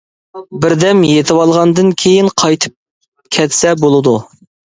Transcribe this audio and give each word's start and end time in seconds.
-بىردەم 0.61 1.03
يېتىۋالغاندىن 1.07 1.91
كېيىن 2.03 2.31
قايتىپ 2.43 2.77
كەتسە 3.39 3.77
بولىدۇ. 3.85 4.17